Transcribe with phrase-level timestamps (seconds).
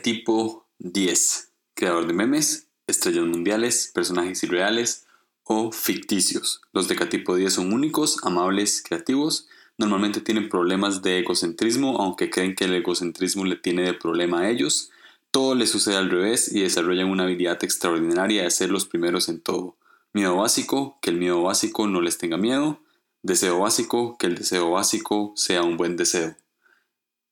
[0.00, 1.52] Decatipo 10.
[1.74, 5.04] Creador de memes, estrellas mundiales, personajes irreales
[5.44, 6.62] o ficticios.
[6.72, 9.46] Los Decatipo 10 son únicos, amables, creativos.
[9.76, 14.48] Normalmente tienen problemas de egocentrismo, aunque creen que el egocentrismo le tiene de problema a
[14.48, 14.90] ellos.
[15.30, 19.42] Todo les sucede al revés y desarrollan una habilidad extraordinaria de ser los primeros en
[19.42, 19.76] todo.
[20.14, 22.80] Miedo básico, que el miedo básico no les tenga miedo.
[23.22, 26.36] Deseo básico, que el deseo básico sea un buen deseo.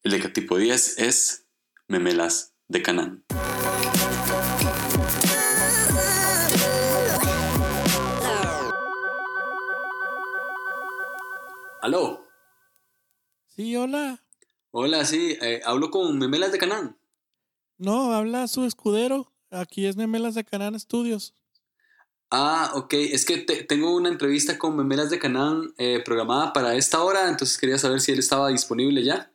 [0.03, 1.45] El decatipo 10 es
[1.87, 3.25] Memelas de Canaán.
[11.83, 12.25] ¿Aló?
[13.47, 14.23] Sí, hola.
[14.71, 16.99] Hola, sí, eh, hablo con Memelas de Canaán.
[17.79, 19.33] No, habla su escudero.
[19.51, 21.35] Aquí es Memelas de Canaán Studios.
[22.31, 26.75] Ah, ok, es que te- tengo una entrevista con Memelas de Canaán eh, programada para
[26.75, 29.33] esta hora, entonces quería saber si él estaba disponible ya.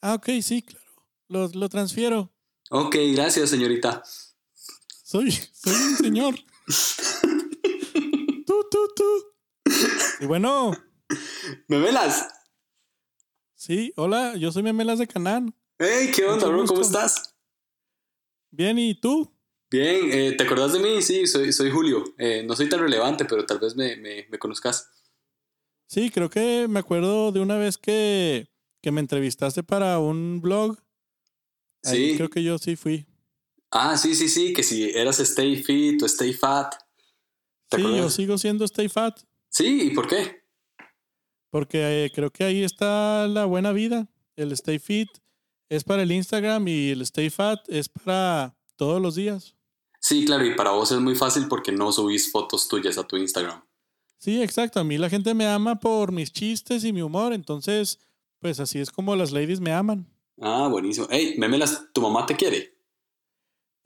[0.00, 0.80] Ah, ok, sí, claro.
[1.28, 2.32] Lo, lo transfiero.
[2.72, 4.02] Ok, gracias, señorita.
[5.02, 6.34] Soy, soy un señor.
[8.46, 9.72] tú, tú, tú.
[10.20, 10.70] Y bueno,
[11.66, 12.28] Memelas.
[13.56, 15.52] sí, hola, yo soy Memelas de Canaán.
[15.78, 16.64] Hey, ¿qué onda, bro?
[16.64, 17.34] ¿Cómo estás?
[18.52, 19.32] Bien, ¿y tú?
[19.68, 21.02] Bien, eh, ¿te acordás de mí?
[21.02, 22.04] Sí, soy, soy Julio.
[22.18, 24.90] Eh, no soy tan relevante, pero tal vez me, me, me conozcas.
[25.88, 28.48] Sí, creo que me acuerdo de una vez que,
[28.80, 30.78] que me entrevistaste para un blog.
[31.84, 32.16] Ahí Sí.
[32.16, 33.06] creo que yo sí fui.
[33.70, 36.74] Ah, sí, sí, sí, que si eras Stay Fit o Stay Fat.
[37.68, 39.20] ¿Te Sí, yo sigo siendo Stay Fat.
[39.48, 40.40] Sí, ¿y por qué?
[41.50, 44.08] Porque eh, creo que ahí está la buena vida.
[44.36, 45.08] El Stay Fit
[45.68, 49.54] es para el Instagram y el Stay Fat es para todos los días.
[50.00, 53.16] Sí, claro, y para vos es muy fácil porque no subís fotos tuyas a tu
[53.16, 53.62] Instagram.
[54.18, 54.80] Sí, exacto.
[54.80, 57.32] A mí la gente me ama por mis chistes y mi humor.
[57.32, 57.98] Entonces,
[58.38, 60.06] pues así es como las ladies me aman.
[60.40, 61.06] Ah, buenísimo.
[61.10, 62.74] Hey, Memelas, ¿tu mamá te quiere?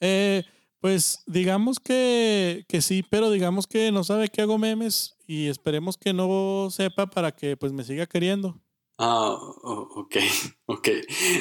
[0.00, 0.42] Eh,
[0.80, 5.96] pues digamos que, que sí, pero digamos que no sabe que hago memes y esperemos
[5.96, 8.60] que no sepa para que pues me siga queriendo.
[8.98, 9.30] Ah,
[9.62, 10.16] ok,
[10.66, 10.88] ok.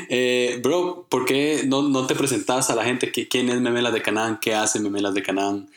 [0.09, 3.11] Eh, bro, ¿por qué no, no te presentas a la gente?
[3.11, 4.39] ¿Qui- ¿Quién es Memelas de Canaán?
[4.41, 5.69] ¿Qué hace Memelas de Canaán?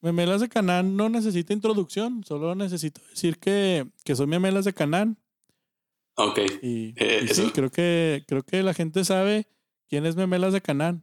[0.00, 5.18] Memelas de Canán no necesita introducción, solo necesito decir que, que soy Memelas de Canán.
[6.22, 9.46] Ok, Y, Eh, y sí, creo que, creo que la gente sabe
[9.88, 11.02] quién es Memelas de Canán.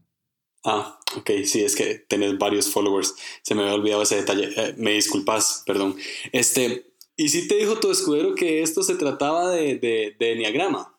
[0.63, 3.15] ah, ok, sí, es que tenés varios followers.
[3.41, 4.49] Se me había olvidado ese detalle.
[4.55, 5.95] Eh, me disculpas, perdón.
[6.33, 10.93] Este, ¿y si te dijo tu escudero que esto se trataba de, de, de Enneagrama?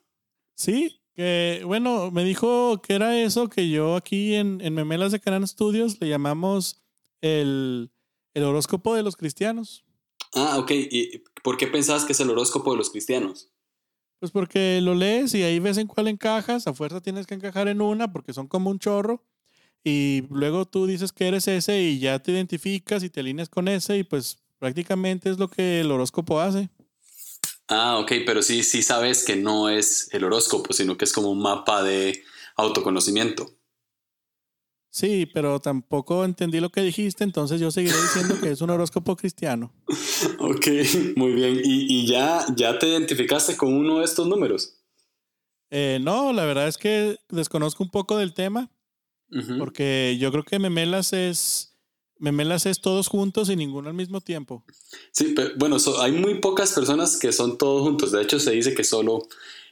[0.57, 5.21] Sí, que bueno, me dijo que era eso que yo aquí en, en Memelas de
[5.21, 6.83] Canán Studios le llamamos
[7.21, 7.91] el,
[8.35, 9.85] el horóscopo de los cristianos.
[10.35, 10.71] Ah, ok.
[10.73, 13.51] ¿Y por qué pensabas que es el horóscopo de los cristianos?
[14.19, 17.69] Pues porque lo lees y ahí ves en cuál encajas, a fuerza tienes que encajar
[17.69, 19.23] en una porque son como un chorro.
[19.85, 23.69] Y luego tú dices que eres ese y ya te identificas y te alineas con
[23.69, 26.69] ese y pues prácticamente es lo que el horóscopo hace.
[27.69, 31.31] Ah, ok, pero sí, sí sabes que no es el horóscopo, sino que es como
[31.31, 32.25] un mapa de
[32.57, 33.58] autoconocimiento.
[34.91, 39.17] Sí, pero tampoco entendí lo que dijiste, entonces yo seguiré diciendo que es un horóscopo
[39.17, 39.73] cristiano.
[40.41, 40.67] Ok,
[41.17, 41.61] muy bien.
[41.63, 44.75] ¿Y, y ya, ya te identificaste con uno de estos números?
[45.71, 48.71] Eh, no, la verdad es que desconozco un poco del tema
[49.31, 49.59] Ujú.
[49.59, 51.77] porque yo creo que Memelas es,
[52.19, 54.65] Memelas es todos juntos y ninguno al mismo tiempo.
[55.13, 58.11] Sí, pero bueno, so- hay muy pocas personas que son todos juntos.
[58.11, 59.23] De hecho, se dice que solo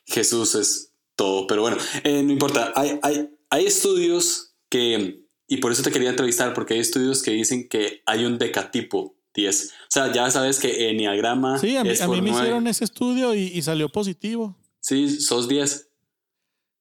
[0.04, 1.47] Jesús es todo.
[1.48, 2.72] Pero bueno, eh, no importa.
[2.77, 7.31] Hay, hay, hay estudios que, y por eso te quería entrevistar, porque hay estudios que
[7.31, 9.64] dicen que hay un decatipo 10.
[9.66, 12.66] O sea, ya sabes que enneagrama Sí, a mí, es a por mí me hicieron
[12.66, 14.56] ese estudio y, y salió positivo.
[14.81, 15.88] Sí, sos 10.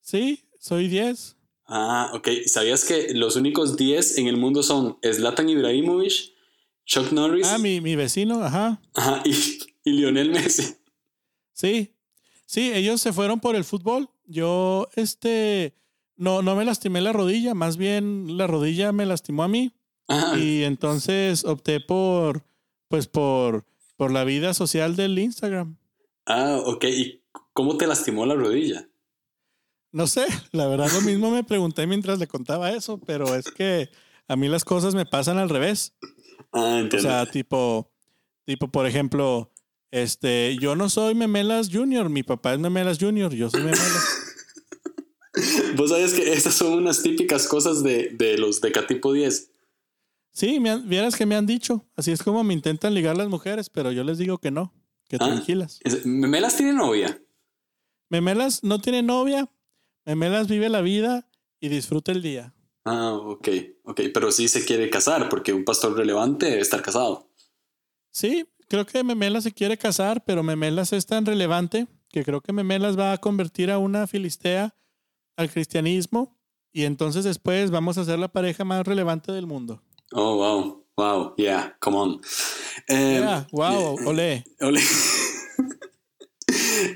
[0.01, 1.35] Sí, soy 10.
[1.67, 2.27] Ah, ok.
[2.45, 6.33] ¿Sabías que los únicos 10 en el mundo son Zlatan Ibrahimovic,
[6.85, 8.79] Chuck Norris Ah, mi, mi vecino, ajá.
[8.93, 9.31] ajá, y,
[9.83, 10.75] y Lionel Messi?
[11.53, 11.93] Sí,
[12.45, 14.09] sí, ellos se fueron por el fútbol.
[14.27, 15.73] Yo, este,
[16.17, 19.73] no, no me lastimé la rodilla, más bien la rodilla me lastimó a mí.
[20.07, 20.37] Ajá.
[20.37, 22.43] Y entonces opté por,
[22.87, 23.65] pues por,
[23.97, 25.77] por la vida social del Instagram.
[26.25, 26.83] Ah, ok.
[26.85, 27.23] ¿Y
[27.53, 28.87] cómo te lastimó la rodilla?
[29.91, 33.89] No sé, la verdad lo mismo me pregunté mientras le contaba eso, pero es que
[34.27, 35.93] a mí las cosas me pasan al revés.
[36.51, 37.07] Ah, O entiendo.
[37.09, 37.91] sea, tipo,
[38.45, 39.51] tipo, por ejemplo,
[39.91, 44.24] este, yo no soy Memelas Junior, mi papá es Memelas Junior, yo soy Memelas.
[45.75, 49.51] Vos sabes que esas son unas típicas cosas de, de los decatipo 10.
[50.31, 53.29] Sí, me han- vieras que me han dicho, así es como me intentan ligar las
[53.29, 54.73] mujeres, pero yo les digo que no,
[55.07, 55.27] que Ah.
[55.27, 55.79] tranquilas.
[55.83, 57.21] Es- ¿Memelas tiene novia?
[58.09, 59.49] Memelas no tiene novia,
[60.05, 61.27] Memelas vive la vida
[61.59, 62.53] y disfrute el día.
[62.83, 63.47] Ah, ok,
[63.85, 64.01] ok.
[64.13, 67.31] Pero sí se quiere casar, porque un pastor relevante debe estar casado.
[68.11, 72.53] Sí, creo que Memelas se quiere casar, pero Memelas es tan relevante que creo que
[72.53, 74.75] Memelas va a convertir a una filistea
[75.37, 76.37] al cristianismo
[76.71, 79.81] y entonces después vamos a ser la pareja más relevante del mundo.
[80.11, 82.21] Oh, wow, wow, yeah, come on.
[82.87, 84.43] Eh, Yeah, wow, olé.
[84.61, 84.81] Ole.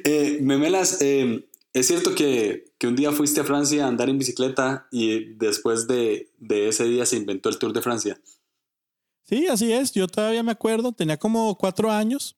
[0.04, 4.18] Eh, Memelas, eh, es cierto que, que un día fuiste a Francia a andar en
[4.18, 8.20] bicicleta y después de, de ese día se inventó el Tour de Francia.
[9.24, 9.92] Sí, así es.
[9.92, 12.38] Yo todavía me acuerdo, tenía como cuatro años.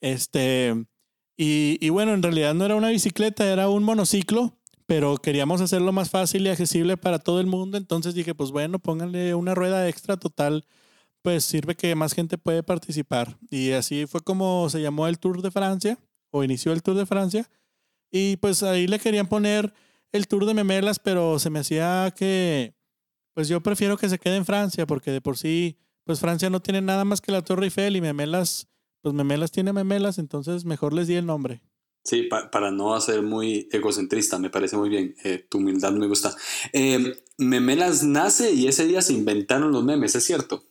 [0.00, 0.74] Este,
[1.36, 4.58] y, y bueno, en realidad no era una bicicleta, era un monociclo,
[4.90, 7.78] pero queríamos hacerlo más fácil y accesible para todo el mundo.
[7.78, 10.66] Entonces dije, pues bueno, pónganle una rueda extra total,
[11.22, 13.38] pues sirve que más gente puede participar.
[13.50, 15.96] Y así fue como se llamó el Tour de Francia,
[16.32, 17.48] o inició el Tour de Francia.
[18.10, 19.72] Y pues ahí le querían poner
[20.10, 22.74] el Tour de Memelas, pero se me hacía que,
[23.32, 26.58] pues yo prefiero que se quede en Francia, porque de por sí pues Francia no
[26.58, 28.66] tiene nada más que la Torre Eiffel y Memelas,
[29.02, 31.62] pues Memelas tiene Memelas, entonces mejor les di el nombre.
[32.02, 35.14] Sí, pa- para no ser muy egocentrista, me parece muy bien.
[35.24, 36.34] Eh, tu humildad me gusta.
[36.72, 40.64] Eh, Memelas nace y ese día se inventaron los memes, ¿es cierto?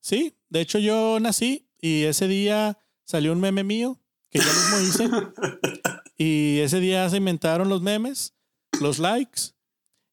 [0.00, 3.98] Sí, de hecho yo nací y ese día salió un meme mío
[4.30, 5.10] que yo mismo hice
[6.16, 8.34] y ese día se inventaron los memes,
[8.80, 9.40] los likes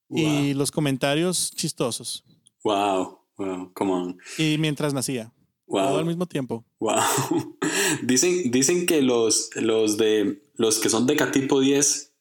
[0.09, 2.23] y los comentarios chistosos.
[2.63, 4.17] Wow, wow, come on.
[4.37, 5.33] Y mientras nacía,
[5.73, 6.65] todo al Wow, mismo tiempo.
[6.79, 6.95] wow.
[8.03, 12.13] Dicen, dicen que los, los, de, los que son de Catipo 10,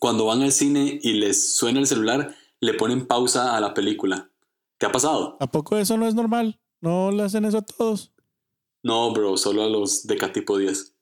[0.00, 4.30] cuando van al cine y les suena el celular, le ponen pausa a la película.
[4.78, 5.36] ¿Te ha pasado?
[5.40, 6.60] ¿A poco eso no es normal?
[6.80, 8.12] ¿No le hacen eso a todos?
[8.82, 10.94] No, bro, solo a los de Catipo 10.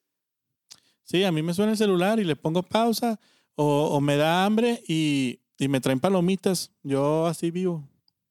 [1.04, 3.18] Sí, a mí me suena el celular y le pongo pausa
[3.54, 6.70] o, o me da hambre y, y me traen palomitas.
[6.82, 7.88] Yo así vivo.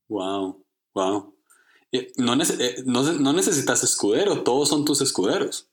[0.09, 1.33] Wow, wow.
[1.91, 5.67] Eh, No, nece- eh, no, no necesitas escudero, todos son tus escuderos.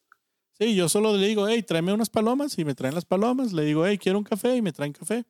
[0.59, 3.53] Sí, yo solo le digo, hey, tráeme unas palomas y me traen las palomas.
[3.53, 5.25] Le digo, hey, quiero un café y me traen café.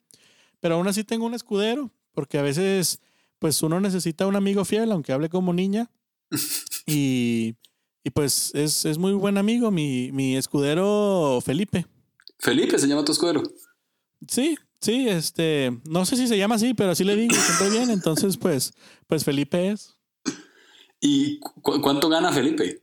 [0.60, 3.00] Pero aún así tengo un escudero porque a veces
[3.38, 5.90] pues uno necesita un amigo fiel, aunque hable como niña.
[6.86, 7.54] Y,
[8.02, 11.84] y pues es, es muy buen amigo, mi, mi escudero Felipe.
[12.38, 13.42] Felipe se llama tu escudero.
[14.26, 17.90] Sí, sí, este, no sé si se llama así, pero así le digo, siempre bien.
[17.90, 18.72] Entonces, pues,
[19.06, 19.97] pues Felipe es.
[21.00, 22.82] ¿Y cu- cuánto gana Felipe?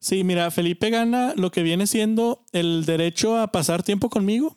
[0.00, 4.56] Sí, mira, Felipe gana lo que viene siendo el derecho a pasar tiempo conmigo.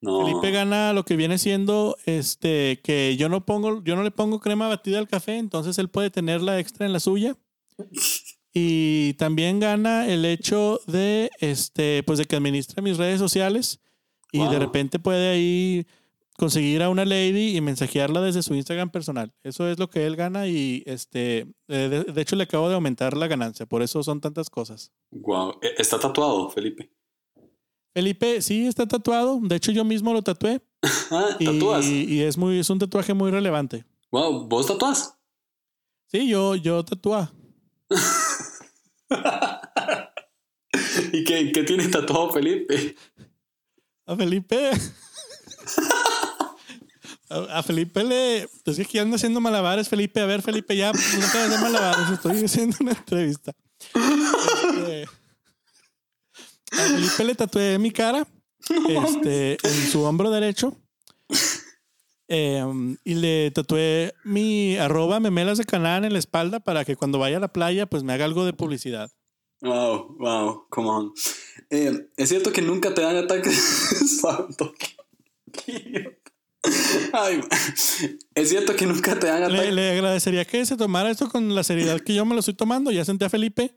[0.00, 0.24] No.
[0.26, 4.40] Felipe gana lo que viene siendo este que yo no pongo, yo no le pongo
[4.40, 7.36] crema batida al café, entonces él puede tener la extra en la suya.
[8.54, 13.80] Y también gana el hecho de este, pues de que administra mis redes sociales
[14.30, 15.86] y de repente puede ahí
[16.42, 19.32] conseguir a una lady y mensajearla desde su Instagram personal.
[19.44, 22.74] Eso es lo que él gana y este, eh, de, de hecho le acabo de
[22.74, 24.90] aumentar la ganancia, por eso son tantas cosas.
[25.12, 25.60] Wow.
[25.62, 26.90] Eh, Está tatuado, Felipe.
[27.94, 30.60] Felipe sí está tatuado, de hecho yo mismo lo tatué
[31.12, 31.86] Ah, y, tatúas.
[31.86, 33.84] y es muy es un tatuaje muy relevante.
[34.10, 35.16] Wow, ¿vos tatuás?
[36.06, 37.32] Sí, yo yo tatúa.
[41.12, 42.96] ¿Y qué, qué tiene tatuado Felipe?
[44.06, 44.72] A Felipe
[47.32, 50.92] a, a Felipe le es que aquí anda haciendo malabares Felipe, a ver Felipe ya
[50.92, 53.52] pues, no te hagas de malabares, estoy haciendo una entrevista.
[53.78, 55.04] Este,
[56.72, 58.26] a Felipe le tatué mi cara
[58.88, 60.76] este, en su hombro derecho.
[62.28, 67.18] Em, y le tatué mi arroba memelas de canal en la espalda para que cuando
[67.18, 69.10] vaya a la playa pues me haga algo de publicidad.
[69.60, 71.12] Wow, wow, come on.
[71.70, 73.56] Eh, es cierto que nunca te dan ataques.
[74.20, 74.72] Santo.
[77.12, 77.40] Ay,
[78.34, 79.74] es cierto que nunca te dan Le, ataques.
[79.74, 82.90] le agradecería que se tomara esto con la seriedad que yo me lo estoy tomando.
[82.90, 83.76] Ya senté a Felipe.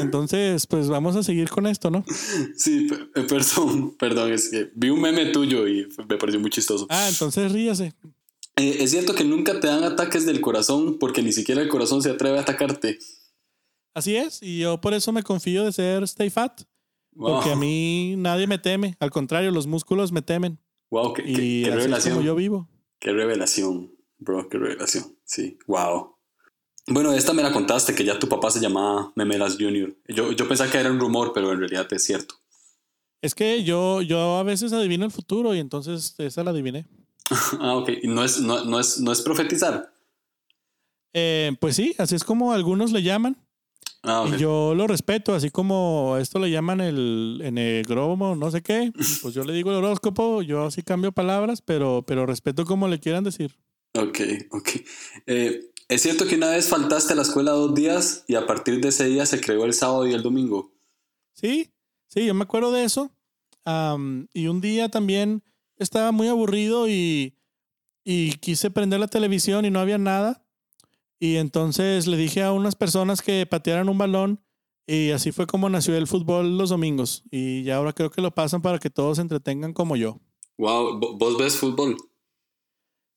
[0.00, 2.04] Entonces, pues vamos a seguir con esto, ¿no?
[2.56, 6.86] Sí, pe- perdón, perdón, es que vi un meme tuyo y me pareció muy chistoso.
[6.88, 7.94] Ah, entonces ríase.
[8.56, 12.02] Eh, es cierto que nunca te dan ataques del corazón porque ni siquiera el corazón
[12.02, 12.98] se atreve a atacarte.
[13.94, 14.42] Así es.
[14.42, 16.62] Y yo por eso me confío de ser Stay Fat.
[17.12, 18.96] Wow, Porque a mí nadie me teme.
[19.00, 20.58] Al contrario, los músculos me temen.
[20.90, 22.14] Wow, qué, Y revelación.
[22.14, 22.68] como yo vivo.
[22.98, 25.16] Qué revelación, bro, qué revelación.
[25.24, 26.16] Sí, wow.
[26.86, 29.96] Bueno, esta me la contaste, que ya tu papá se llamaba Memelas Jr.
[30.08, 32.34] Yo, yo pensaba que era un rumor, pero en realidad es cierto.
[33.22, 36.86] Es que yo, yo a veces adivino el futuro y entonces esa la adiviné.
[37.60, 37.90] ah, ok.
[38.02, 39.92] Y no es, no, no es, no es profetizar.
[41.12, 43.36] Eh, pues sí, así es como algunos le llaman.
[44.02, 44.26] Ah.
[44.26, 48.92] Y yo lo respeto, así como esto le llaman el enneagrama, no sé qué.
[49.22, 52.98] Pues yo le digo el horóscopo, yo así cambio palabras, pero, pero respeto como le
[52.98, 53.56] quieran decir.
[53.94, 54.68] Ok, ok.
[55.26, 58.80] Eh, ¿Es cierto que una vez faltaste a la escuela dos días y a partir
[58.80, 60.72] de ese día se creó el sábado y el domingo?
[61.34, 61.72] Sí,
[62.06, 63.10] sí, yo me acuerdo de eso.
[63.64, 65.42] Am, y un día también
[65.76, 67.34] estaba muy aburrido y,
[68.04, 70.44] y quise prender la televisión y no había nada.
[71.20, 74.42] Y entonces le dije a unas personas que patearan un balón
[74.86, 77.22] y así fue como nació el fútbol los domingos.
[77.30, 80.18] Y ya ahora creo que lo pasan para que todos se entretengan como yo.
[80.58, 81.96] Wow, ¿vo- ¿vos ves fútbol?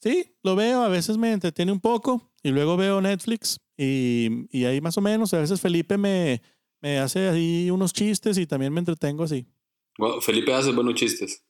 [0.02, 4.66] Sí, lo veo, a veces me entretiene un poco y luego veo Netflix y, y
[4.66, 6.42] ahí más o menos, a veces Felipe me,
[6.82, 9.48] me hace ahí unos chistes y también me entretengo así.
[9.98, 11.46] Wow, Felipe hace buenos chistes.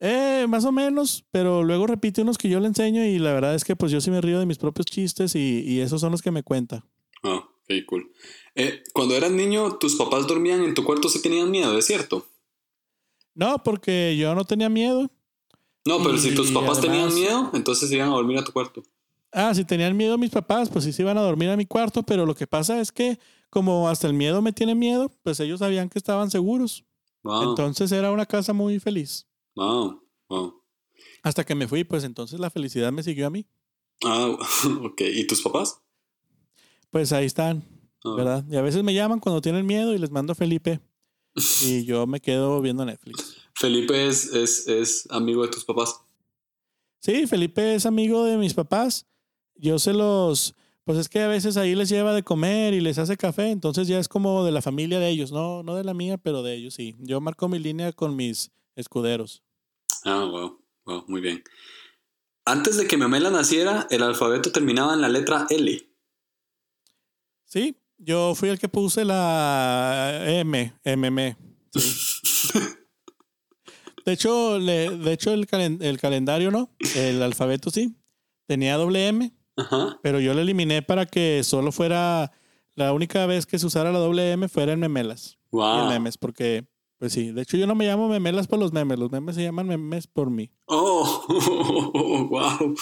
[0.00, 3.54] Eh, más o menos, pero luego repite unos que yo le enseño y la verdad
[3.54, 6.12] es que pues yo sí me río de mis propios chistes y, y esos son
[6.12, 6.84] los que me cuenta.
[7.22, 8.12] Ah, ok, cool.
[8.54, 12.26] Eh, cuando eras niño, tus papás dormían en tu cuarto si tenían miedo, ¿es cierto?
[13.34, 15.10] No, porque yo no tenía miedo.
[15.86, 18.82] No, pero si tus papás tenían miedo, entonces iban a dormir a tu cuarto.
[19.32, 22.04] Ah, si tenían miedo mis papás, pues sí se iban a dormir a mi cuarto,
[22.04, 23.18] pero lo que pasa es que
[23.50, 26.84] como hasta el miedo me tiene miedo, pues ellos sabían que estaban seguros.
[27.22, 29.26] Wow, Entonces era una casa muy feliz.
[29.54, 30.62] Wow, wow.
[31.22, 33.46] Hasta que me fui, pues entonces la felicidad me siguió a mí.
[34.04, 34.36] Ah,
[34.82, 35.00] ok.
[35.00, 35.80] ¿Y tus papás?
[36.90, 37.64] Pues ahí están,
[38.04, 38.44] Ah, ¿verdad?
[38.50, 40.80] Y a veces me llaman cuando tienen miedo y les mando a Felipe
[41.62, 43.36] y yo me quedo viendo Netflix.
[43.54, 46.00] Felipe es, es, es amigo de tus papás.
[47.00, 49.06] Sí, Felipe es amigo de mis papás.
[49.56, 52.98] Yo se los, pues es que a veces ahí les lleva de comer y les
[52.98, 55.94] hace café, entonces ya es como de la familia de ellos, no, no de la
[55.94, 56.94] mía, pero de ellos sí.
[56.98, 59.42] Yo marco mi línea con mis escuderos.
[60.04, 61.42] Ah, wow, wow, muy bien.
[62.44, 65.88] Antes de que Memela naciera, el alfabeto terminaba en la letra L.
[67.44, 71.36] Sí, yo fui el que puse la M, MM.
[71.74, 72.60] sí.
[74.04, 77.96] De hecho, le- de hecho el, calen- el calendario no, el alfabeto sí,
[78.46, 79.98] tenía doble M, Ajá.
[80.02, 82.30] pero yo lo eliminé para que solo fuera
[82.74, 85.88] la única vez que se usara la doble M fuera en memelas y en Wow.
[85.88, 86.66] memes, porque
[86.98, 89.42] pues sí, de hecho yo no me llamo memelas por los memes, los memes se
[89.42, 90.50] llaman memes por mí.
[90.66, 91.26] Oh,
[92.30, 92.74] wow,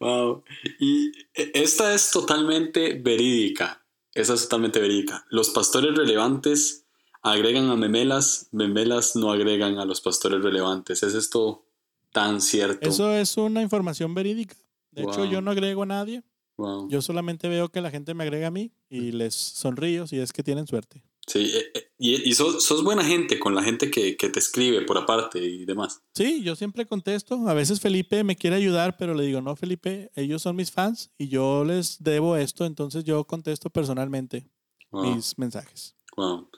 [0.00, 0.42] wow.
[0.78, 3.84] Y esta es totalmente verídica.
[4.12, 5.24] Esa es totalmente verídica.
[5.30, 6.86] Los pastores relevantes
[7.22, 11.02] agregan a memelas, memelas no agregan a los pastores relevantes.
[11.02, 11.64] ¿Es esto
[12.12, 12.88] tan cierto?
[12.88, 14.56] Eso es una información verídica.
[14.90, 16.24] De hecho, yo no agrego a nadie.
[16.56, 16.88] Wow.
[16.90, 20.32] Yo solamente veo que la gente me agrega a mí y les sonrío si es
[20.32, 21.02] que tienen suerte.
[21.26, 24.80] Sí, eh, y, y sos, sos buena gente con la gente que, que te escribe
[24.86, 26.00] por aparte y demás.
[26.14, 27.46] Sí, yo siempre contesto.
[27.46, 31.10] A veces Felipe me quiere ayudar, pero le digo, no, Felipe, ellos son mis fans
[31.18, 34.48] y yo les debo esto, entonces yo contesto personalmente
[34.92, 35.14] Wow.
[35.14, 35.94] mis mensajes.
[36.16, 36.48] Wow.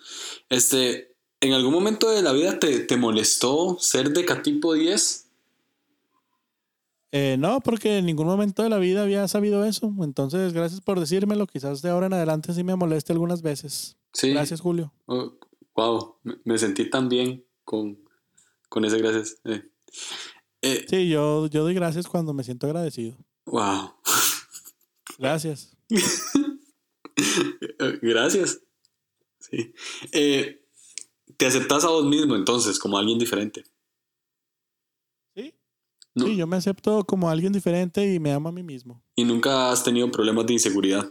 [0.48, 5.28] Este, ¿en algún momento de la vida te, te molestó ser de Catipo 10?
[7.14, 9.92] Eh, no, porque en ningún momento de la vida había sabido eso.
[10.02, 11.46] Entonces, gracias por decírmelo.
[11.46, 13.98] Quizás de ahora en adelante sí me moleste algunas veces.
[14.12, 14.30] Sí.
[14.30, 14.92] Gracias, Julio.
[15.06, 15.38] Oh,
[15.74, 17.98] wow, me, me sentí tan bien con,
[18.68, 19.38] con ese gracias.
[19.44, 19.62] Eh,
[20.62, 23.16] eh, Sí, yo, yo doy gracias cuando me siento agradecido.
[23.46, 23.94] wow.
[25.18, 25.76] Gracias.
[28.02, 28.60] Gracias.
[29.38, 29.72] Sí.
[30.12, 30.64] Eh,
[31.36, 33.64] te aceptas a vos mismo entonces como alguien diferente.
[35.34, 35.54] Sí,
[36.14, 36.26] ¿no?
[36.26, 39.02] sí, yo me acepto como alguien diferente y me amo a mí mismo.
[39.16, 41.08] Y nunca has tenido problemas de inseguridad.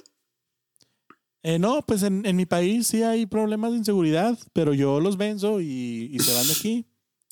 [1.43, 5.17] Eh, no, pues en, en mi país sí hay problemas de inseguridad, pero yo los
[5.17, 6.86] venzo y, y se van de aquí.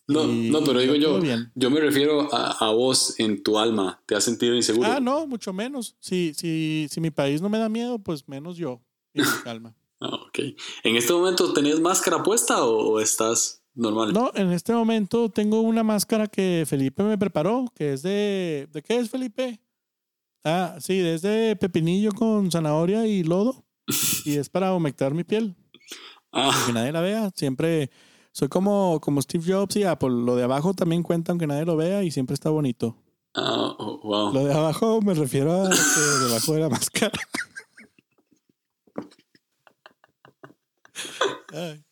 [0.08, 1.52] No, Y- no, pero digo yo, bien.
[1.54, 4.02] yo me refiero a, a vos en tu alma.
[4.08, 4.90] ¿Te has sentido inseguro?
[4.92, 5.96] Ah, no, mucho menos.
[6.00, 8.82] Si, si, si mi país no me da miedo, pues menos yo.
[9.14, 9.76] Y mi calma.
[10.02, 10.40] Ah, ok.
[10.86, 14.14] ¿En este momento tenés máscara puesta o, o estás normal?
[14.14, 18.70] No, en este momento tengo una máscara que Felipe me preparó, que es de...
[18.72, 19.60] ¿De qué es, Felipe?
[20.46, 23.66] Ah, sí, es de pepinillo con zanahoria y lodo.
[24.26, 25.56] Y es para humectar mi piel.
[26.32, 27.32] Ah, que nadie la vea.
[27.36, 27.90] Siempre
[28.32, 30.12] soy como, como Steve Jobs y Apple.
[30.12, 32.96] Lo de abajo también cuenta aunque nadie lo vea y siempre está bonito.
[33.34, 34.32] ah, oh, wow.
[34.32, 37.12] Lo de abajo me refiero a que debajo de la máscara.
[41.52, 41.84] Ay.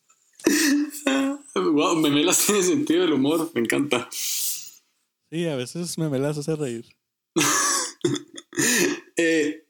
[1.54, 4.08] Wow, memelas tiene sentido del humor, me encanta.
[4.12, 6.86] Sí, a veces me me las hace reír.
[9.16, 9.66] Eh,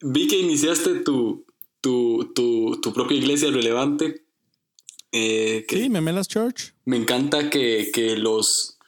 [0.00, 1.44] vi que iniciaste tu,
[1.80, 4.26] tu, tu, tu propia iglesia relevante.
[5.12, 6.74] Eh, que Sí, Memelas Church.
[6.84, 8.78] Me encanta que, que los,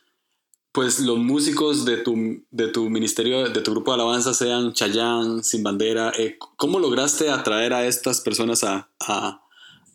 [0.73, 5.43] pues los músicos de tu, de tu ministerio, de tu grupo de alabanza sean Chayán,
[5.43, 9.43] Sin Bandera, eh, ¿cómo lograste atraer a estas personas a, a,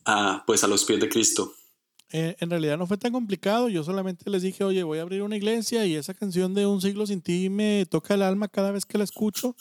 [0.06, 1.54] a, pues a los pies de Cristo?
[2.12, 5.24] Eh, en realidad no fue tan complicado, yo solamente les dije, oye, voy a abrir
[5.24, 8.72] una iglesia y esa canción de Un siglo sin ti me toca el alma cada
[8.72, 9.56] vez que la escucho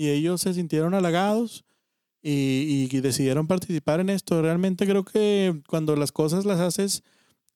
[0.00, 1.66] y ellos se sintieron halagados
[2.22, 4.40] y, y decidieron participar en esto.
[4.40, 7.02] Realmente creo que cuando las cosas las haces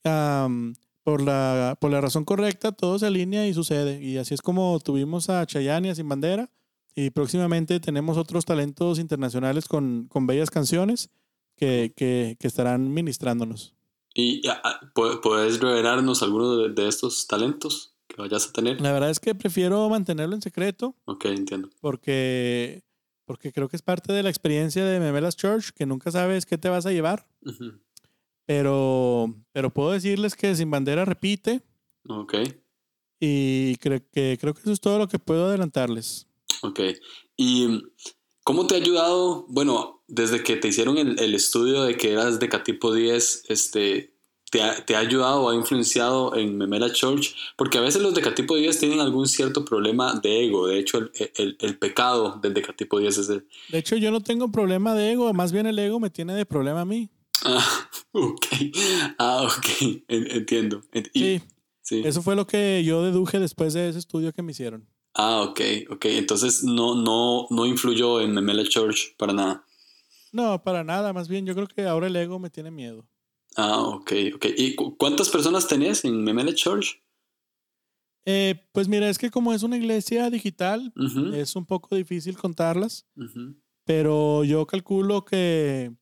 [0.02, 4.04] por, la, por la razón correcta, todo se alinea y sucede.
[4.04, 6.50] Y así es como tuvimos a Chayanne y a Sin Bandera.
[6.94, 11.08] Y próximamente tenemos otros talentos internacionales con, con bellas canciones
[11.56, 13.72] que, que, que, estarán ministrándonos.
[14.14, 14.42] ¿Y
[15.22, 18.80] puedes revelarnos alguno de, de, estos talentos que vayas a tener?
[18.80, 20.94] La verdad es que prefiero mantenerlo en secreto.
[21.04, 21.68] Ok, entiendo.
[21.80, 22.84] Porque,
[23.24, 26.56] porque creo que es parte de la experiencia de Memelas Church, que nunca sabes qué
[26.56, 27.26] te vas a llevar.
[27.42, 27.84] Uh
[28.46, 31.62] pero, pero puedo decirles que Sin Bandera repite.
[32.08, 32.34] Ok.
[33.18, 36.26] Y creo que, creo que eso es todo lo que puedo adelantarles.
[36.62, 36.80] Ok.
[37.36, 37.82] ¿Y
[38.42, 39.46] cómo te ha ayudado?
[39.48, 44.13] Bueno, desde que te hicieron el, el estudio de que eras de Catipo 10, este,
[44.54, 47.34] te ha, te ha, ayudado o ha influenciado en Memela Church?
[47.56, 50.68] Porque a veces los decatipo 10 tienen algún cierto problema de ego.
[50.68, 53.48] De hecho, el, el, el pecado del decatipo 10 es el...
[53.70, 55.32] De hecho, yo no tengo problema de ego.
[55.32, 57.10] Más bien el ego me tiene de problema a mí.
[57.44, 58.46] Ah, ok.
[59.18, 60.02] Ah, ok.
[60.06, 60.82] Entiendo.
[61.12, 61.42] sí,
[61.82, 62.02] sí.
[62.04, 64.88] Eso fue lo que yo deduje después de ese estudio que me hicieron.
[65.14, 66.04] Ah, ok, ok.
[66.04, 69.64] Entonces no, no, no influyó en Memela Church para nada.
[70.30, 71.12] No, para nada.
[71.12, 73.04] Más bien yo creo que ahora el ego me tiene miedo.
[73.56, 74.46] Ah, ok, ok.
[74.56, 77.00] ¿Y cuántas personas tenés en Memela Church?
[78.26, 81.34] Eh, pues mira, es que como es una iglesia digital, uh -huh.
[81.34, 83.06] es un poco difícil contarlas.
[83.16, 83.56] Uh -huh.
[83.84, 85.92] Pero yo calculo que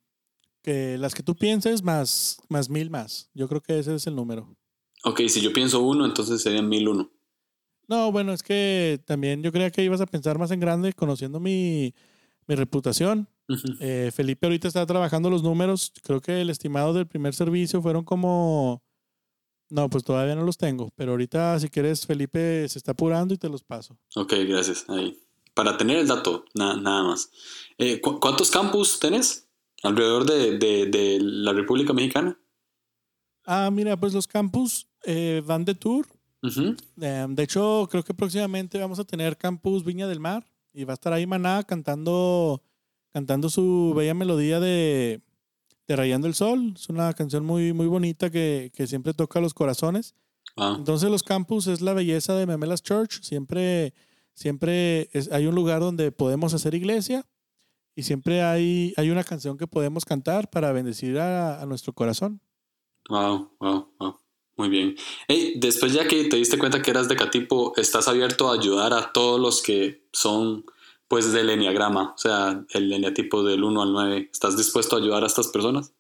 [0.63, 3.31] que las que tú pienses más, más mil más.
[3.35, 4.57] Yo creo que ese es el número.
[5.05, 7.11] Ok, si yo pienso uno, entonces serían mil uno.
[7.89, 11.41] No, bueno, es que también yo creía que ibas a pensar más en grande conociendo
[11.41, 11.95] mi,
[12.47, 13.29] mi reputación.
[13.49, 13.77] Uh -huh.
[13.81, 15.93] eh, Felipe ahorita está trabajando los números.
[16.03, 18.83] Creo que el estimado del primer servicio fueron como...
[19.69, 20.91] No, pues todavía no los tengo.
[20.97, 23.99] Pero ahorita, si quieres, Felipe se está apurando y te los paso.
[24.17, 24.85] Ok, gracias.
[24.89, 25.19] Ahí.
[25.55, 27.31] Para tener el dato, na nada más.
[27.79, 29.49] Eh, ¿cu ¿Cuántos campus tenés?
[29.83, 32.39] alrededor de, de, de, la República Mexicana?
[33.45, 36.07] Ah, mira, pues los campus eh, van de tour.
[36.43, 37.35] Uh -huh.
[37.35, 40.95] de hecho, creo que próximamente vamos a tener campus Viña del Mar y va a
[40.95, 42.63] estar ahí Maná cantando,
[43.13, 45.21] cantando su bella melodía de,
[45.87, 46.75] de Rayando el Sol.
[46.77, 50.15] Es una canción muy, muy bonita que, que siempre toca los corazones.
[50.57, 50.75] Ah.
[50.77, 53.23] Entonces los campus es la belleza de Memelas Church.
[53.23, 53.95] Siempre,
[54.35, 57.27] siempre es, hay un lugar donde podemos hacer iglesia
[57.95, 62.41] y siempre hay, hay una canción que podemos cantar para bendecir a, a nuestro corazón.
[63.09, 64.19] Wow, wow, wow.
[64.57, 64.95] Muy bien.
[65.29, 68.93] Hey, después ya que te diste cuenta que eras de Catipo, ¿estás abierto a ayudar
[68.93, 70.65] a todos los que son
[71.13, 72.15] pues del enneagrama?
[72.15, 74.31] O sea, el eneatipo del 1 al 9.
[74.33, 75.93] ¿Estás dispuesto a ayudar a estas personas?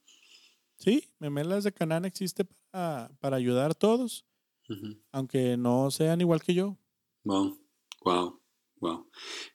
[0.78, 4.24] Sí, Memelas de Canaán existe para, para ayudar a todos,
[4.70, 4.98] uh -huh.
[5.12, 6.78] aunque no sean igual que yo.
[7.24, 7.58] Wow,
[8.06, 8.40] wow,
[8.80, 9.06] wow.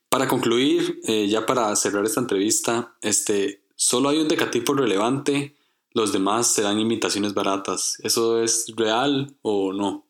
[0.09, 5.57] Para concluir, eh, ya para cerrar esta entrevista, este, solo hay un decatipo relevante,
[5.89, 7.97] los demás serán imitaciones baratas.
[8.03, 10.07] ¿Eso es real o no?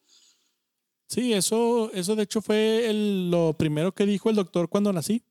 [1.07, 5.23] Sí, eso, eso de hecho fue el, lo primero que dijo el doctor cuando nací.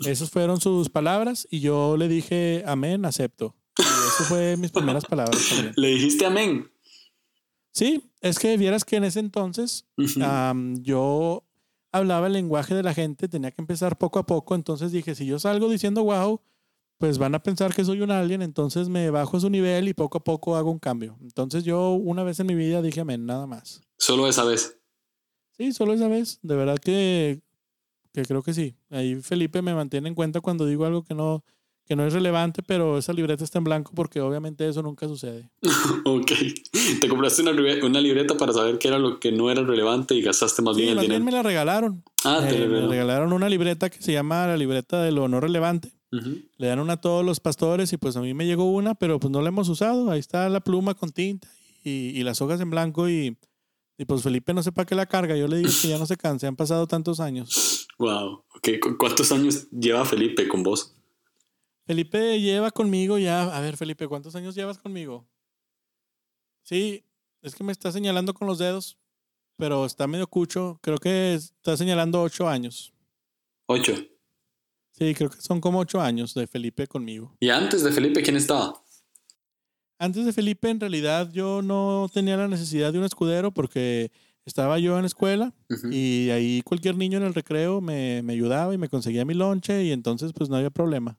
[0.06, 3.54] Esas fueron sus palabras y yo le dije, amén, acepto.
[3.78, 5.48] Y eso fue mis primeras palabras.
[5.48, 5.72] También.
[5.76, 6.70] ¿Le dijiste amén?
[7.72, 10.52] Sí, es que vieras que en ese entonces uh -huh.
[10.52, 11.44] um, yo
[11.90, 15.26] hablaba el lenguaje de la gente, tenía que empezar poco a poco, entonces dije, si
[15.26, 16.40] yo salgo diciendo wow,
[16.98, 19.94] pues van a pensar que soy un alien, entonces me bajo a su nivel y
[19.94, 21.18] poco a poco hago un cambio.
[21.20, 23.82] Entonces yo una vez en mi vida dije amén, nada más.
[23.98, 24.78] ¿Solo esa vez?
[25.56, 26.38] Sí, solo esa vez.
[26.42, 27.40] De verdad que,
[28.12, 28.74] que creo que sí.
[28.90, 31.44] Ahí Felipe me mantiene en cuenta cuando digo algo que no,
[31.86, 35.50] que no es relevante, pero esa libreta está en blanco porque obviamente eso nunca sucede.
[36.04, 36.32] ok.
[37.00, 37.52] Te compraste una,
[37.84, 40.82] una, libreta para saber qué era lo que no era relevante y gastaste más sí,
[40.82, 41.18] bien el dinero.
[41.18, 42.04] Bien me la regalaron.
[42.24, 45.40] Ah, te eh, me regalaron una libreta que se llama la libreta de lo no
[45.40, 45.92] relevante.
[46.12, 46.48] Uh -huh.
[46.58, 49.18] Le dan una a todos los pastores y pues a mí me llegó una, pero
[49.18, 50.10] pues no la hemos usado.
[50.10, 51.48] Ahí está la pluma con tinta
[51.82, 53.38] y, y las hojas en blanco y,
[53.96, 55.36] y pues Felipe no sé para qué la carga.
[55.36, 57.81] Yo le digo que ya no se canse, han pasado tantos años.
[57.98, 58.44] Wow.
[58.56, 58.80] Okay.
[58.80, 60.96] ¿Cuántos años lleva Felipe con vos?
[61.86, 63.56] Felipe lleva conmigo ya.
[63.56, 65.26] A ver, Felipe, ¿cuántos años llevas conmigo?
[66.62, 67.04] Sí,
[67.42, 68.98] es que me está señalando con los dedos,
[69.56, 70.78] pero está medio cucho.
[70.80, 72.92] Creo que está señalando ocho años.
[73.66, 73.94] ¿Ocho?
[74.92, 77.36] Sí, creo que son como ocho años de Felipe conmigo.
[77.40, 78.82] ¿Y antes de Felipe quién estaba?
[79.98, 84.10] Antes de Felipe, en realidad, yo no tenía la necesidad de un escudero porque
[84.46, 85.54] estaba yo en la escuela
[85.90, 89.84] y ahí cualquier niño en el recreo me, me ayudaba y me conseguía mi lonche
[89.84, 91.16] y entonces pues no había problema.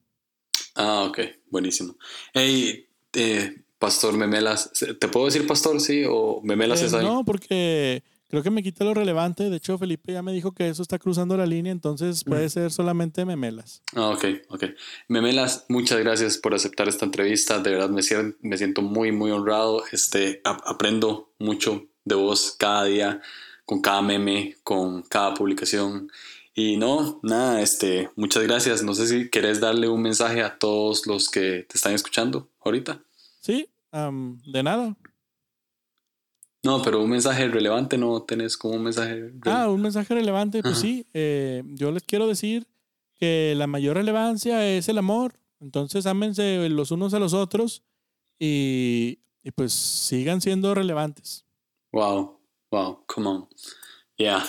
[0.75, 1.95] Ah, ok, buenísimo.
[2.33, 6.03] Hey, eh, Pastor Memelas, ¿te puedo decir pastor, sí?
[6.09, 7.05] ¿O Memelas Eh, es ahí?
[7.05, 9.49] no, porque creo que me quita lo relevante.
[9.49, 12.71] De hecho, Felipe ya me dijo que eso está cruzando la línea, entonces puede ser
[12.71, 13.81] solamente memelas.
[13.95, 14.63] Ah, ok, ok.
[15.09, 17.59] Memelas, muchas gracias por aceptar esta entrevista.
[17.59, 19.83] De verdad me siento, me siento muy, muy honrado.
[19.91, 23.21] Este, ap- aprendo mucho de vos cada día,
[23.65, 26.09] con cada meme, con cada publicación.
[26.55, 28.83] Y no, nada, este, muchas gracias.
[28.83, 33.01] No sé si querés darle un mensaje a todos los que te están escuchando ahorita.
[33.41, 34.95] Sí, de nada.
[36.63, 39.33] No, pero un mensaje relevante, ¿no tenés como un mensaje?
[39.45, 40.81] Ah, un mensaje relevante, pues Ajá.
[40.81, 41.05] sí.
[41.13, 42.67] eh, yo les quiero decir
[43.15, 45.39] que la mayor relevancia es el amor.
[45.59, 47.83] Entonces, ámense los unos a los otros
[48.39, 51.42] y, y pues sigan siendo relevantes.
[51.93, 52.39] Wow,
[52.71, 53.47] wow, come on.
[54.17, 54.43] Yeah.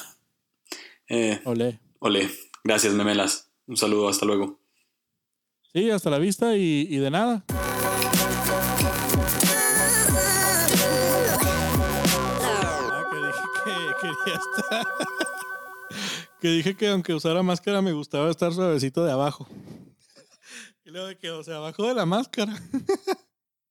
[1.11, 1.79] Eh, Olé.
[1.99, 2.31] ole,
[2.65, 3.51] gracias, Memelas.
[3.67, 4.59] Un saludo, hasta luego.
[5.75, 7.45] Sí, hasta la vista y, y de nada.
[12.43, 13.43] Ah, que dije
[14.01, 14.87] que quería estar.
[16.41, 19.47] que dije que aunque usara máscara me gustaba estar suavecito de abajo.
[20.85, 22.55] Y luego de que, o sea, abajo de la máscara.